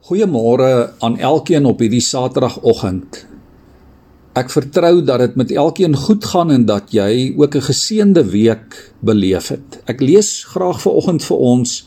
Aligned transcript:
Goeiemôre 0.00 0.94
aan 1.04 1.18
elkeen 1.20 1.66
op 1.68 1.82
hierdie 1.84 2.00
Saterdagoggend. 2.00 3.18
Ek 4.32 4.48
vertrou 4.48 5.02
dat 5.04 5.20
dit 5.20 5.34
met 5.36 5.50
elkeen 5.52 5.92
goed 5.92 6.24
gaan 6.24 6.48
en 6.54 6.64
dat 6.64 6.88
jy 6.96 7.34
ook 7.36 7.56
'n 7.56 7.68
geseënde 7.68 8.24
week 8.32 8.94
beleef 9.04 9.48
het. 9.48 9.82
Ek 9.84 10.00
lees 10.00 10.44
graag 10.44 10.80
vir 10.80 10.92
oggend 10.92 11.24
vir 11.24 11.36
ons 11.36 11.84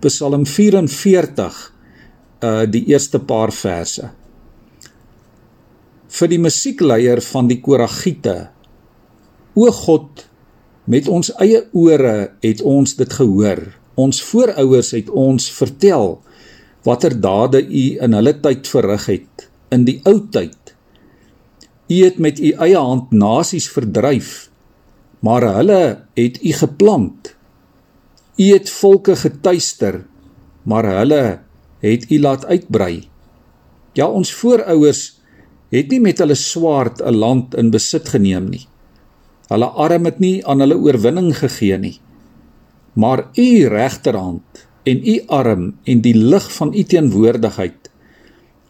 Psalm 0.00 0.46
44 0.46 1.72
uh 2.42 2.66
die 2.66 2.84
eerste 2.90 3.18
paar 3.18 3.52
verse. 3.52 4.10
Vir 6.08 6.28
die 6.28 6.38
musiekleier 6.38 7.22
van 7.22 7.46
die 7.46 7.60
Koragiete. 7.60 8.48
O 9.54 9.70
God, 9.70 10.26
met 10.84 11.08
ons 11.08 11.30
eie 11.38 11.62
ore 11.72 12.32
het 12.42 12.62
ons 12.62 12.96
dit 12.96 13.12
gehoor. 13.12 13.62
Ons 13.94 14.22
voorouers 14.22 14.90
het 14.90 15.10
ons 15.10 15.50
vertel 15.50 16.18
watter 16.84 17.16
dade 17.20 17.62
u 17.64 17.84
in 18.04 18.16
hulle 18.16 18.34
tyd 18.44 18.68
verrig 18.68 19.06
het 19.08 19.48
in 19.74 19.86
die 19.88 20.00
ou 20.08 20.18
tyd. 20.30 20.74
U 21.88 21.96
het 22.04 22.18
met 22.22 22.40
u 22.40 22.52
eie 22.64 22.80
hand 22.80 23.12
nasies 23.12 23.66
verdryf, 23.72 24.48
maar 25.24 25.46
hulle 25.56 25.80
het 26.16 26.38
u 26.44 26.52
geplant. 26.52 27.32
U 28.36 28.46
het 28.52 28.70
volke 28.70 29.16
getuister, 29.16 30.04
maar 30.64 30.86
hulle 31.00 31.24
het 31.84 32.06
u 32.10 32.20
laat 32.20 32.46
uitbrei. 32.46 33.08
Ja, 33.94 34.08
ons 34.08 34.32
voorouers 34.34 35.02
het 35.74 35.90
nie 35.90 36.00
met 36.02 36.20
hulle 36.22 36.36
swaard 36.38 37.00
'n 37.00 37.14
land 37.14 37.54
in 37.54 37.70
besit 37.70 38.08
geneem 38.08 38.48
nie. 38.50 38.66
Hulle 39.48 39.66
arm 39.66 40.04
het 40.04 40.18
nie 40.18 40.46
aan 40.46 40.60
hulle 40.60 40.76
oorwinning 40.76 41.36
gegee 41.36 41.78
nie. 41.78 42.00
Maar 42.94 43.28
u 43.34 43.68
regterhand 43.68 44.66
en 44.84 45.00
u 45.06 45.20
arm 45.26 45.66
en 45.84 46.00
die 46.04 46.16
lig 46.16 46.46
van 46.52 46.74
u 46.74 46.82
teenwoordigheid 46.82 47.90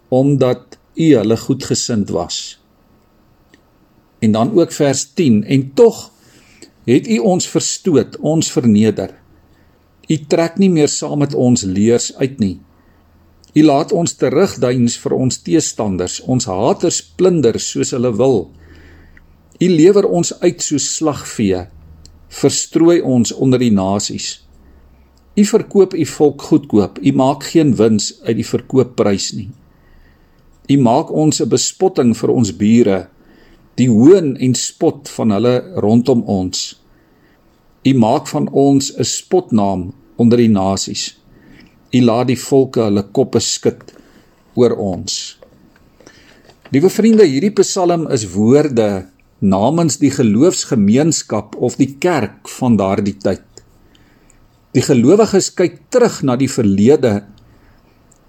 omdat 0.09 0.79
u 0.95 1.15
hulle 1.17 1.37
goedgesind 1.37 2.11
was. 2.15 2.61
En 4.19 4.33
dan 4.33 4.53
ook 4.61 4.73
vers 4.73 5.13
10 5.13 5.45
en 5.45 5.73
tog 5.75 6.13
het 6.85 7.09
u 7.09 7.19
ons 7.19 7.49
verstoot, 7.49 8.17
ons 8.17 8.51
verneder. 8.53 9.15
U 10.09 10.17
trek 10.29 10.59
nie 10.61 10.71
meer 10.71 10.89
saam 10.89 11.19
met 11.25 11.35
ons 11.35 11.63
leers 11.63 12.13
uit 12.17 12.39
nie. 12.39 12.59
U 13.55 13.63
laat 13.63 13.93
ons 13.93 14.15
terugduins 14.19 14.97
vir 15.01 15.15
ons 15.17 15.39
teestanders, 15.47 16.21
ons 16.21 16.47
haters 16.51 17.01
plunder 17.17 17.59
soos 17.61 17.95
hulle 17.95 18.11
wil. 18.19 18.39
U 19.63 19.69
lewer 19.71 20.09
ons 20.11 20.33
uit 20.43 20.63
soos 20.63 20.89
slagvee, 20.97 21.65
verstrooi 22.29 23.01
ons 23.01 23.33
onder 23.33 23.63
die 23.63 23.73
nasies. 23.73 24.45
U 25.35 25.45
verkoop 25.45 25.95
u 25.95 26.05
volk 26.07 26.43
goedkoop. 26.43 26.99
U 27.03 27.13
maak 27.13 27.45
geen 27.51 27.75
wins 27.77 28.13
uit 28.23 28.37
die 28.39 28.47
verkoopprys 28.47 29.33
nie. 29.35 29.51
U 30.71 30.77
maak 30.79 31.11
ons 31.11 31.41
'n 31.43 31.49
bespotting 31.49 32.17
vir 32.17 32.31
ons 32.31 32.57
bure, 32.57 33.09
die 33.75 33.89
hoon 33.89 34.37
en 34.37 34.55
spot 34.55 35.09
van 35.09 35.31
hulle 35.31 35.73
rondom 35.77 36.23
ons. 36.23 36.81
U 37.85 37.95
maak 37.95 38.27
van 38.27 38.49
ons 38.49 38.93
'n 38.97 39.05
spotnaam 39.05 39.93
onder 40.17 40.39
die 40.39 40.49
nasies. 40.49 41.17
U 41.93 42.01
laat 42.01 42.27
die 42.27 42.39
volke 42.39 42.81
hulle 42.81 43.03
koppe 43.03 43.41
skud 43.41 43.93
oor 44.55 44.77
ons. 44.77 45.39
Liewe 46.71 46.91
vriende, 46.91 47.27
hierdie 47.27 47.53
Psalm 47.53 48.07
is 48.11 48.25
woorde 48.33 49.07
namens 49.39 49.99
die 49.99 50.11
geloofsgemeenskap 50.11 51.57
of 51.57 51.77
die 51.77 51.97
kerk 51.99 52.49
van 52.49 52.77
daardie 52.77 53.17
tyd. 53.19 53.54
Die 54.75 54.83
gelowiges 54.83 55.53
kyk 55.55 55.77
terug 55.95 56.23
na 56.27 56.35
die 56.35 56.51
verlede 56.51 57.21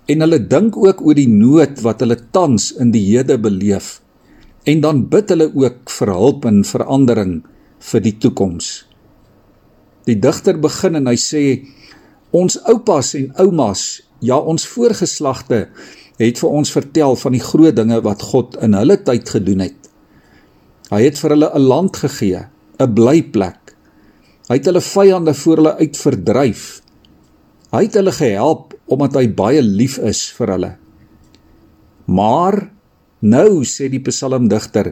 en 0.06 0.22
hulle 0.22 0.38
dink 0.46 0.76
ook 0.78 1.00
oor 1.02 1.18
die 1.18 1.30
nood 1.30 1.80
wat 1.82 2.04
hulle 2.04 2.20
tans 2.36 2.70
in 2.78 2.92
die 2.94 3.02
hede 3.08 3.40
beleef 3.42 3.96
en 4.70 4.84
dan 4.84 5.06
bid 5.10 5.34
hulle 5.34 5.48
ook 5.50 5.90
vir 5.90 6.12
hulp 6.14 6.46
en 6.46 6.62
verandering 6.66 7.40
vir 7.90 8.04
die 8.06 8.14
toekoms. 8.22 8.86
Die 10.06 10.18
digter 10.22 10.62
begin 10.62 11.02
en 11.02 11.09
hy 11.09 11.18
sê 11.18 11.44
ons 12.36 12.59
oupas 12.69 13.14
en 13.18 13.31
oumas, 13.42 14.03
ja 14.22 14.38
ons 14.38 14.69
voorgeslagte 14.69 15.66
het 16.22 16.42
vir 16.42 16.58
ons 16.62 16.74
vertel 16.78 17.18
van 17.25 17.34
die 17.34 17.44
groot 17.44 17.75
dinge 17.78 17.98
wat 18.06 18.22
God 18.22 18.58
in 18.62 18.78
hulle 18.78 19.00
tyd 19.02 19.34
gedoen 19.34 19.66
het. 19.66 19.80
Hy 20.94 21.02
het 21.08 21.18
vir 21.18 21.34
hulle 21.34 21.50
'n 21.50 21.68
land 21.74 21.98
gegee, 21.98 22.46
'n 22.80 22.94
blyplek 22.94 23.65
Hy 24.45 24.59
het 24.59 24.67
hulle 24.69 24.81
vyande 24.83 25.33
voor 25.33 25.61
hulle 25.61 25.75
uit 25.81 25.97
verdryf. 25.97 26.66
Hy 27.73 27.81
het 27.88 27.97
hulle 27.97 28.13
gehelp 28.13 28.75
omdat 28.91 29.17
hy 29.17 29.25
baie 29.33 29.63
lief 29.66 29.97
is 29.97 30.28
vir 30.38 30.53
hulle. 30.53 30.72
Maar 32.06 32.59
nou 33.25 33.63
sê 33.66 33.89
die 33.89 34.03
psalmdigter, 34.06 34.91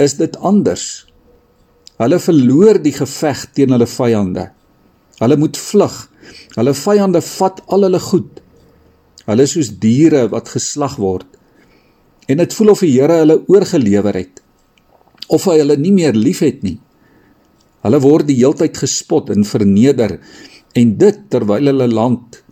is 0.00 0.16
dit 0.16 0.36
anders. 0.40 0.86
Hulle 2.00 2.16
verloor 2.24 2.80
die 2.80 2.94
geveg 2.96 3.44
teen 3.52 3.74
hulle 3.76 3.88
vyande. 3.90 4.48
Hulle 5.20 5.36
moet 5.36 5.58
vlug. 5.60 5.96
Hulle 6.56 6.72
vyande 6.72 7.20
vat 7.36 7.60
al 7.68 7.84
hulle 7.84 8.00
goed. 8.00 8.40
Hulle 9.28 9.44
is 9.44 9.52
soos 9.58 9.74
diere 9.82 10.24
wat 10.32 10.48
geslag 10.48 10.96
word. 10.96 11.28
En 12.30 12.40
dit 12.40 12.54
voel 12.56 12.72
of 12.72 12.84
die 12.86 12.94
Here 12.94 13.20
hulle 13.24 13.42
oorgelewer 13.50 14.16
het 14.16 14.40
of 15.30 15.44
hy 15.46 15.60
hulle 15.60 15.76
nie 15.78 15.92
meer 15.94 16.16
liefhet 16.16 16.64
nie. 16.66 16.80
Hulle 17.84 18.00
word 18.04 18.28
die 18.28 18.36
heeltyd 18.42 18.76
gespot 18.76 19.30
en 19.32 19.46
verneder 19.48 20.18
en 20.76 20.96
dit 21.00 21.20
terwyl 21.32 21.72
hulle 21.72 21.88
land 21.88 22.42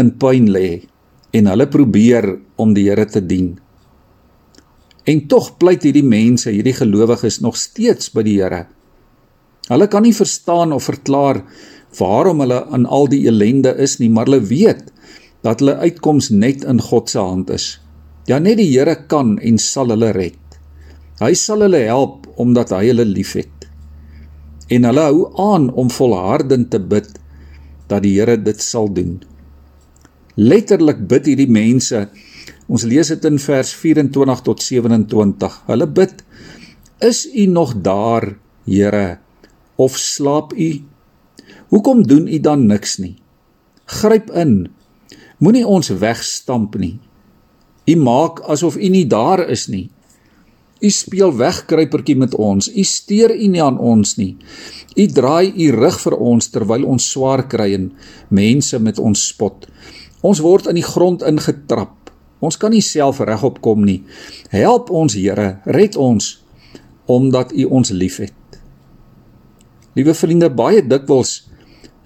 in 0.00 0.10
pyn 0.22 0.48
lê 0.50 0.82
en 1.36 1.48
hulle 1.48 1.68
probeer 1.70 2.26
om 2.60 2.74
die 2.76 2.88
Here 2.88 3.06
te 3.08 3.22
dien. 3.24 3.54
En 5.08 5.22
tog 5.30 5.54
pleit 5.58 5.86
hierdie 5.86 6.06
mense, 6.06 6.50
hierdie 6.50 6.76
gelowiges 6.76 7.40
nog 7.42 7.56
steeds 7.58 8.10
by 8.14 8.24
die 8.26 8.38
Here. 8.40 8.66
Hulle 9.70 9.88
kan 9.88 10.04
nie 10.04 10.14
verstaan 10.16 10.74
of 10.74 10.90
verklaar 10.90 11.44
waarom 11.98 12.42
hulle 12.42 12.60
in 12.74 12.86
al 12.86 13.08
die 13.12 13.24
ellende 13.30 13.74
is 13.78 13.98
nie, 14.00 14.10
maar 14.10 14.26
hulle 14.26 14.42
weet 14.50 14.90
dat 15.46 15.62
hulle 15.62 15.78
uitkoms 15.82 16.30
net 16.34 16.66
in 16.68 16.82
God 16.82 17.10
se 17.10 17.22
hand 17.22 17.50
is. 17.54 17.76
Ja, 18.26 18.38
net 18.38 18.58
die 18.58 18.70
Here 18.72 18.96
kan 19.06 19.36
en 19.38 19.58
sal 19.62 19.94
hulle 19.94 20.12
red. 20.16 20.38
Hy 21.22 21.34
sal 21.38 21.62
hulle 21.62 21.86
help 21.86 22.26
omdat 22.42 22.74
hy 22.74 22.88
hulle 22.90 23.06
liefhet 23.06 23.61
en 24.72 24.88
hulle 24.88 25.04
hou 25.08 25.26
aan 25.40 25.68
om 25.78 25.90
volhardend 25.92 26.70
te 26.72 26.80
bid 26.80 27.10
dat 27.90 28.04
die 28.04 28.14
Here 28.16 28.38
dit 28.40 28.60
sal 28.62 28.88
doen. 28.92 29.20
Letterlik 30.40 31.02
bid 31.08 31.28
hierdie 31.28 31.50
mense. 31.50 32.06
Ons 32.72 32.86
lees 32.88 33.10
dit 33.12 33.26
in 33.28 33.36
vers 33.42 33.72
24 33.76 34.44
tot 34.46 34.62
27. 34.64 35.58
Hulle 35.68 35.88
bid: 35.98 36.22
Is 37.04 37.26
U 37.26 37.46
nog 37.52 37.74
daar, 37.84 38.32
Here, 38.64 39.18
of 39.76 39.98
slaap 39.98 40.54
U? 40.54 40.70
Hoekom 41.72 42.04
doen 42.06 42.28
U 42.28 42.38
dan 42.40 42.66
niks 42.66 42.98
nie? 43.02 43.16
Gryp 43.84 44.30
in. 44.30 44.70
Moenie 45.42 45.66
ons 45.66 45.90
wegstamp 45.90 46.78
nie. 46.78 46.96
U 47.90 47.96
maak 47.98 48.40
asof 48.48 48.78
U 48.78 48.88
nie 48.88 49.06
daar 49.10 49.42
is 49.50 49.66
nie. 49.68 49.90
U 50.82 50.90
speel 50.90 51.30
wegkruipertjie 51.38 52.16
met 52.18 52.34
ons. 52.34 52.66
U 52.66 52.82
steur 52.82 53.30
u 53.30 53.48
nie 53.48 53.62
aan 53.62 53.78
ons 53.78 54.16
nie. 54.18 54.34
U 54.98 55.06
draai 55.06 55.52
u 55.54 55.70
rug 55.76 55.98
vir 56.02 56.16
ons 56.18 56.48
terwyl 56.50 56.86
ons 56.90 57.06
swaar 57.14 57.44
kry 57.48 57.70
en 57.76 57.90
mense 58.34 58.78
met 58.82 58.98
ons 58.98 59.26
spot. 59.28 59.68
Ons 60.26 60.42
word 60.42 60.66
in 60.72 60.80
die 60.80 60.86
grond 60.86 61.22
ingetrap. 61.26 62.10
Ons 62.42 62.58
kan 62.58 62.74
nie 62.74 62.82
self 62.82 63.20
regop 63.22 63.60
kom 63.62 63.84
nie. 63.86 64.00
Help 64.50 64.90
ons 64.90 65.14
Here, 65.14 65.62
red 65.64 65.96
ons 65.96 66.38
omdat 67.10 67.50
u 67.52 67.64
ons 67.66 67.90
liefhet. 67.90 68.34
Liewe 69.94 70.14
vriende, 70.16 70.48
baie 70.50 70.82
dikwels 70.82 71.42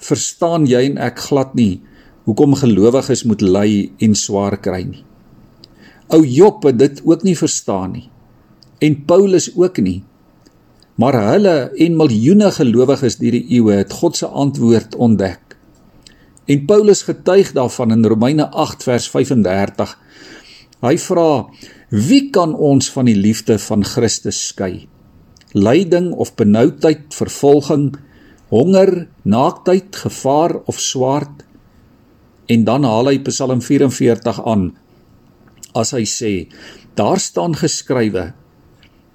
verstaan 0.03 0.67
jy 0.69 0.83
en 0.91 0.99
ek 1.01 1.21
glad 1.29 1.55
nie 1.57 1.81
hoekom 2.27 2.57
gelowiges 2.59 3.23
moet 3.29 3.45
ly 3.45 3.69
en 4.03 4.17
swaar 4.19 4.59
kry 4.61 4.83
nie. 4.89 5.05
Ou 6.13 6.21
Job 6.27 6.65
het 6.67 6.81
dit 6.81 7.01
ook 7.07 7.25
nie 7.25 7.37
verstaan 7.39 7.95
nie 7.95 8.09
en 8.79 9.05
Paulus 9.05 9.51
ook 9.57 9.81
nie. 9.81 10.03
Maar 10.97 11.19
hulle 11.33 11.57
en 11.77 11.97
miljoene 11.97 12.51
gelowiges 12.57 13.19
deur 13.21 13.37
die 13.37 13.45
eeue 13.59 13.83
het 13.83 13.93
God 13.93 14.17
se 14.17 14.27
antwoord 14.27 14.97
ontdek. 14.97 15.57
En 16.47 16.65
Paulus 16.67 17.03
getuig 17.03 17.53
daarvan 17.53 17.93
in 17.93 18.05
Romeine 18.07 18.49
8 18.49 18.87
vers 18.87 19.09
35. 19.11 19.97
Hy 20.85 20.95
vra: 21.03 21.31
Wie 21.91 22.31
kan 22.31 22.55
ons 22.55 22.89
van 22.95 23.11
die 23.11 23.17
liefde 23.17 23.59
van 23.59 23.85
Christus 23.85 24.39
skei? 24.53 24.87
Lyding 25.53 26.13
of 26.13 26.35
benoudheid, 26.37 27.09
vervolging, 27.15 27.97
honger, 28.53 29.09
naaktheid, 29.23 29.97
gevaar 29.97 30.57
of 30.65 30.81
swaard? 30.81 31.45
En 32.47 32.65
dan 32.65 32.85
haal 32.87 33.11
hy 33.11 33.19
Psalm 33.27 33.61
44 33.61 34.43
aan 34.47 34.71
as 35.77 35.93
hy 35.93 36.07
sê: 36.09 36.33
Daar 36.97 37.21
staan 37.21 37.57
geskrywe: 37.59 38.31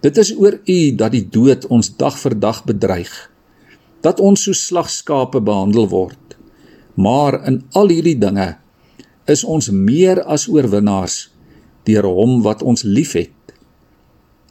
Dit 0.02 0.18
is 0.18 0.32
oor 0.34 0.58
U 0.66 0.80
dat 0.98 1.14
die 1.14 1.28
dood 1.30 1.68
ons 1.70 1.92
dag 1.98 2.16
vir 2.18 2.36
dag 2.42 2.64
bedreig. 2.66 3.12
Dat 4.02 4.20
ons 4.20 4.48
so 4.48 4.58
slagskape 4.58 5.42
behandel 5.46 5.86
word. 5.92 6.38
Maar 6.98 7.38
in 7.46 7.62
al 7.78 7.94
hierdie 7.94 8.18
dinge 8.18 8.56
is 9.30 9.44
ons 9.46 9.70
meer 9.70 10.24
as 10.26 10.48
oorwinnaars 10.50 11.28
deur 11.86 12.08
hom 12.10 12.42
wat 12.46 12.66
ons 12.66 12.84
liefhet. 12.86 13.34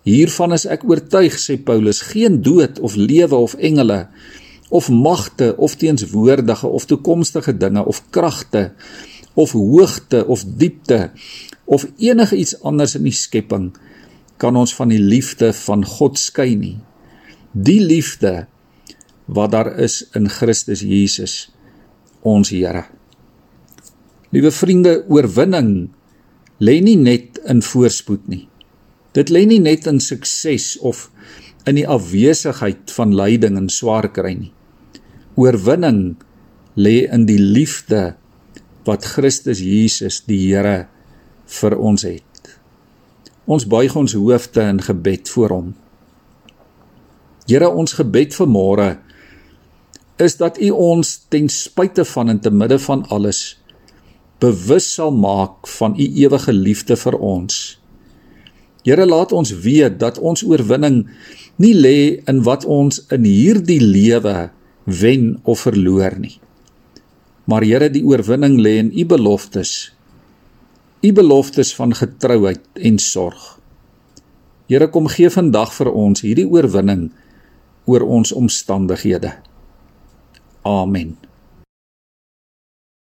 Hiervan 0.07 0.55
is 0.55 0.65
ek 0.71 0.87
oortuig, 0.87 1.35
sê 1.37 1.59
Paulus, 1.59 2.01
geen 2.15 2.41
dood 2.43 2.79
of 2.81 2.97
lewe 2.97 3.37
of 3.37 3.59
engele 3.59 4.07
of 4.71 4.87
magte 4.95 5.51
of 5.59 5.75
teenswoordige 5.75 6.67
of 6.67 6.87
toekomstige 6.87 7.57
dinge 7.59 7.83
of 7.85 8.05
kragte 8.15 8.71
of 9.35 9.53
hoogte 9.53 10.23
of 10.31 10.45
diepte 10.47 11.11
of 11.67 11.87
enige 11.99 12.39
iets 12.39 12.55
anders 12.63 12.95
in 12.95 13.07
die 13.07 13.15
skepping 13.15 13.73
kan 14.41 14.57
ons 14.57 14.73
van 14.77 14.91
die 14.93 15.03
liefde 15.03 15.53
van 15.67 15.85
God 15.85 16.19
skei 16.19 16.55
nie. 16.57 16.79
Die 17.53 17.81
liefde 17.83 18.47
wat 19.31 19.53
daar 19.55 19.75
is 19.79 20.03
in 20.17 20.29
Christus 20.33 20.83
Jesus 20.83 21.51
ons 22.27 22.51
Here. 22.51 22.87
Liewe 24.31 24.51
vriende, 24.55 25.01
oorwinning 25.11 25.91
lê 26.63 26.79
nie 26.85 26.97
net 26.99 27.41
in 27.51 27.63
voorspoed 27.65 28.29
nie. 28.31 28.45
Dit 29.17 29.33
lê 29.35 29.43
nie 29.49 29.59
net 29.63 29.89
in 29.91 29.99
sukses 30.03 30.77
of 30.87 31.09
in 31.67 31.81
die 31.81 31.87
afwesigheid 31.89 32.93
van 32.95 33.15
lyding 33.17 33.59
en 33.59 33.69
swaar 33.73 34.11
kry 34.15 34.35
nie. 34.39 34.53
Oorwinning 35.41 36.21
lê 36.79 37.05
in 37.11 37.27
die 37.27 37.41
liefde 37.41 38.15
wat 38.87 39.07
Christus 39.17 39.61
Jesus 39.65 40.23
die 40.29 40.41
Here 40.47 40.87
vir 41.61 41.77
ons 41.79 42.07
het. 42.07 42.30
Ons 43.51 43.67
buig 43.67 43.95
ons 43.99 44.13
hoofde 44.15 44.63
in 44.63 44.79
gebed 44.87 45.29
voor 45.35 45.51
hom. 45.51 45.71
Here, 47.51 47.67
ons 47.67 47.97
gebed 47.99 48.37
vir 48.37 48.47
môre 48.47 48.91
is 50.21 50.37
dat 50.39 50.61
U 50.61 50.69
ons 50.93 51.09
ten 51.33 51.49
spyte 51.51 52.05
van 52.07 52.31
en 52.31 52.39
te 52.45 52.53
midde 52.53 52.79
van 52.85 53.03
alles 53.09 53.41
bewus 54.41 54.87
sal 54.95 55.11
maak 55.17 55.67
van 55.79 55.97
U 55.99 56.07
ewige 56.23 56.53
liefde 56.55 56.97
vir 56.97 57.17
ons. 57.19 57.57
Here, 58.87 59.05
laat 59.09 59.35
ons 59.37 59.51
weet 59.65 59.99
dat 60.01 60.21
ons 60.23 60.45
oorwinning 60.47 61.03
nie 61.61 61.75
lê 61.75 61.99
in 62.31 62.45
wat 62.47 62.65
ons 62.65 63.03
in 63.13 63.27
hierdie 63.27 63.81
lewe 63.83 64.51
wen 64.87 65.33
of 65.43 65.67
verloor 65.67 66.17
nie. 66.21 66.37
Maar 67.51 67.67
Here, 67.67 67.91
die 67.91 68.07
oorwinning 68.07 68.61
lê 68.63 68.79
in 68.85 68.95
U 68.95 69.09
beloftes. 69.11 69.91
U 71.01 71.13
beloftes 71.17 71.75
van 71.75 71.95
getrouheid 71.97 72.61
en 72.75 72.99
sorg. 72.99 73.59
Here, 74.69 74.91
kom 74.93 75.09
gee 75.09 75.31
vandag 75.33 75.73
vir 75.73 75.89
ons 75.97 76.21
hierdie 76.21 76.45
oorwinning 76.45 77.07
oor 77.89 78.05
ons 78.05 78.33
omstandighede. 78.37 79.33
Amen. 80.69 81.17